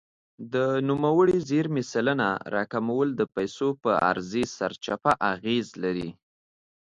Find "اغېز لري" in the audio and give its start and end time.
5.33-6.09